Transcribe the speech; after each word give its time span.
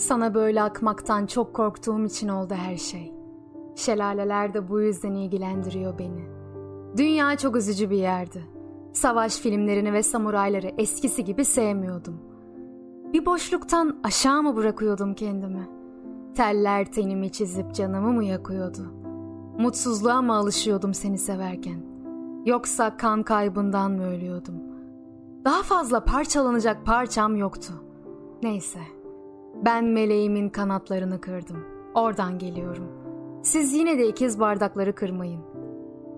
Sana 0.00 0.34
böyle 0.34 0.62
akmaktan 0.62 1.26
çok 1.26 1.54
korktuğum 1.54 2.04
için 2.04 2.28
oldu 2.28 2.54
her 2.54 2.76
şey. 2.76 3.14
Şelaleler 3.76 4.54
de 4.54 4.68
bu 4.68 4.80
yüzden 4.80 5.14
ilgilendiriyor 5.14 5.98
beni. 5.98 6.24
Dünya 6.96 7.36
çok 7.36 7.56
üzücü 7.56 7.90
bir 7.90 7.96
yerdi. 7.96 8.44
Savaş 8.92 9.38
filmlerini 9.38 9.92
ve 9.92 10.02
samurayları 10.02 10.72
eskisi 10.78 11.24
gibi 11.24 11.44
sevmiyordum. 11.44 12.20
Bir 13.12 13.26
boşluktan 13.26 14.00
aşağı 14.04 14.42
mı 14.42 14.56
bırakıyordum 14.56 15.14
kendimi? 15.14 15.68
Teller 16.34 16.92
tenimi 16.92 17.32
çizip 17.32 17.74
canımı 17.74 18.12
mı 18.12 18.24
yakıyordu? 18.24 18.94
Mutsuzluğa 19.58 20.22
mı 20.22 20.34
alışıyordum 20.34 20.94
seni 20.94 21.18
severken? 21.18 21.82
Yoksa 22.46 22.96
kan 22.96 23.22
kaybından 23.22 23.92
mı 23.92 24.06
ölüyordum? 24.06 24.54
Daha 25.44 25.62
fazla 25.62 26.04
parçalanacak 26.04 26.86
parçam 26.86 27.36
yoktu. 27.36 27.72
Neyse. 28.42 28.99
Ben 29.64 29.84
meleğimin 29.84 30.48
kanatlarını 30.48 31.20
kırdım. 31.20 31.64
Oradan 31.94 32.38
geliyorum. 32.38 32.84
Siz 33.42 33.72
yine 33.74 33.98
de 33.98 34.08
ikiz 34.08 34.40
bardakları 34.40 34.94
kırmayın. 34.94 35.40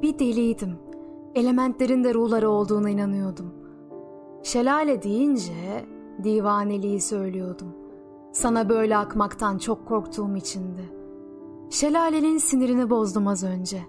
Bir 0.02 0.18
deliydim. 0.18 0.78
Elementlerin 1.34 2.04
de 2.04 2.14
ruhları 2.14 2.50
olduğuna 2.50 2.90
inanıyordum. 2.90 3.54
Şelale 4.42 5.02
deyince 5.02 5.84
divaneliği 6.24 7.00
söylüyordum. 7.00 7.68
Sana 8.32 8.68
böyle 8.68 8.96
akmaktan 8.96 9.58
çok 9.58 9.86
korktuğum 9.86 10.36
içindi. 10.36 10.92
Şelalenin 11.70 12.38
sinirini 12.38 12.90
bozdum 12.90 13.28
az 13.28 13.44
önce. 13.44 13.82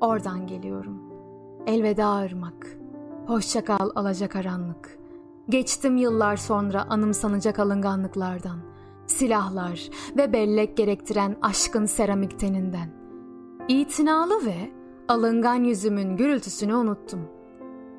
Oradan 0.00 0.46
geliyorum. 0.46 1.02
Elveda 1.66 2.18
ırmak. 2.18 2.78
Hoşça 3.26 3.64
kal 3.64 3.90
alacakaranlık. 3.94 4.98
Geçtim 5.48 5.96
yıllar 5.96 6.36
sonra 6.36 6.84
anımsanacak 6.88 7.58
alınganlıklardan. 7.58 8.71
Silahlar 9.06 9.90
ve 10.16 10.32
bellek 10.32 10.76
gerektiren 10.76 11.36
aşkın 11.42 11.86
seramik 11.86 12.38
teninden. 12.38 12.90
İtinalı 13.68 14.46
ve 14.46 14.70
alıngan 15.08 15.64
yüzümün 15.64 16.16
gürültüsünü 16.16 16.74
unuttum. 16.74 17.20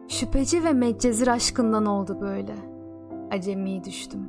Şüpheci 0.07 0.63
ve 0.63 0.73
meccezir 0.73 1.27
aşkından 1.27 1.85
oldu 1.85 2.17
böyle. 2.21 2.55
Acemi 3.31 3.83
düştüm. 3.83 4.21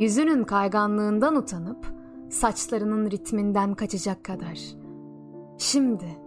Yüzünün 0.00 0.44
kayganlığından 0.44 1.36
utanıp 1.36 1.86
saçlarının 2.30 3.10
ritminden 3.10 3.74
kaçacak 3.74 4.24
kadar. 4.24 4.60
Şimdi 5.58 6.18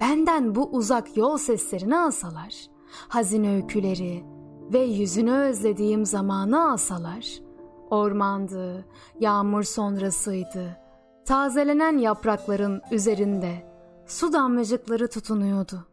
benden 0.00 0.54
bu 0.54 0.68
uzak 0.72 1.16
yol 1.16 1.36
seslerini 1.36 1.96
alsalar, 1.96 2.66
hazin 3.08 3.44
öyküleri 3.44 4.24
ve 4.72 4.78
yüzünü 4.78 5.32
özlediğim 5.32 6.04
zamanı 6.04 6.70
alsalar, 6.70 7.40
ormandı, 7.90 8.84
yağmur 9.20 9.62
sonrasıydı, 9.62 10.76
tazelenen 11.24 11.98
yaprakların 11.98 12.82
üzerinde 12.90 13.74
su 14.06 14.32
damlacıkları 14.32 15.08
tutunuyordu. 15.08 15.84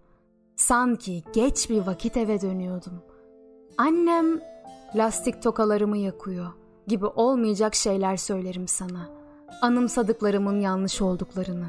Sanki 0.56 1.24
geç 1.34 1.70
bir 1.70 1.88
vakit 1.88 2.18
eve 2.18 2.42
dönüyordum. 2.42 3.04
Annem 3.78 4.42
lastik 4.96 5.44
tokalarımı 5.44 5.98
yakıyor 5.98 6.48
gibi 6.88 7.06
olmayacak 7.06 7.76
şeyler 7.76 8.18
söylerim 8.18 8.68
sana.'' 8.68 9.22
anımsadıklarımın 9.62 10.60
yanlış 10.60 11.02
olduklarını. 11.02 11.68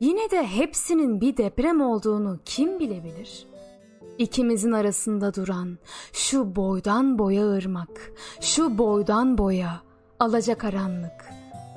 Yine 0.00 0.30
de 0.30 0.46
hepsinin 0.46 1.20
bir 1.20 1.36
deprem 1.36 1.80
olduğunu 1.80 2.38
kim 2.44 2.78
bilebilir? 2.78 3.46
İkimizin 4.18 4.72
arasında 4.72 5.34
duran 5.34 5.78
şu 6.12 6.56
boydan 6.56 7.18
boya 7.18 7.46
ırmak, 7.46 8.12
şu 8.40 8.78
boydan 8.78 9.38
boya 9.38 9.80
alacakaranlık. 10.20 11.24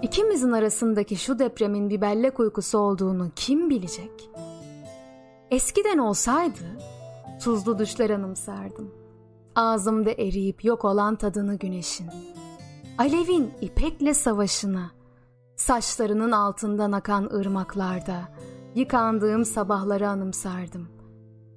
İkimizin 0.01 0.51
arasındaki 0.51 1.15
şu 1.15 1.39
depremin 1.39 1.89
bir 1.89 2.01
bellek 2.01 2.39
uykusu 2.39 2.77
olduğunu 2.77 3.31
kim 3.35 3.69
bilecek? 3.69 4.29
Eskiden 5.51 5.97
olsaydı 5.97 6.77
tuzlu 7.43 7.79
düşler 7.79 8.09
anımsardım. 8.09 8.91
Ağzımda 9.55 10.11
eriyip 10.11 10.65
yok 10.65 10.85
olan 10.85 11.15
tadını 11.15 11.55
güneşin. 11.55 12.07
Alev'in 12.97 13.51
ipekle 13.61 14.13
savaşına, 14.13 14.91
saçlarının 15.55 16.31
altından 16.31 16.91
akan 16.91 17.33
ırmaklarda, 17.33 18.21
yıkandığım 18.75 19.45
sabahları 19.45 20.09
anımsardım. 20.09 21.00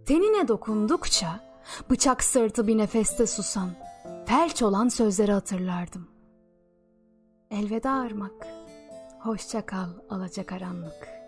Tenine 0.06 0.48
dokundukça, 0.48 1.40
bıçak 1.90 2.24
sırtı 2.24 2.66
bir 2.66 2.78
nefeste 2.78 3.26
susan, 3.26 3.70
felç 4.26 4.62
olan 4.62 4.88
sözleri 4.88 5.32
hatırlardım. 5.32 6.08
Elveda 7.50 8.00
ırmak, 8.00 8.46
hoşça 9.20 9.66
kal 9.66 9.88
alacakaranlık.'' 10.10 11.23